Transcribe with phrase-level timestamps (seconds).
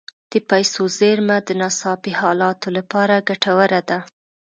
[0.31, 3.99] د پیسو زیرمه د ناڅاپي حالاتو لپاره ګټوره ده.